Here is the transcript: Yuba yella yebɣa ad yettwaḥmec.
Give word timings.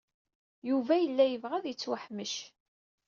Yuba 0.69 0.93
yella 0.97 1.25
yebɣa 1.27 1.53
ad 1.57 1.65
yettwaḥmec. 1.67 2.33